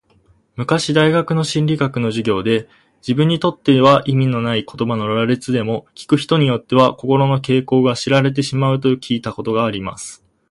[0.55, 2.67] 昔大学の心理学の授業で、
[3.03, 10.25] 自分にとっては意味のない言葉の羅列でも、聞く人によっては、心の傾向が知られてしまうと聞いたことがあります。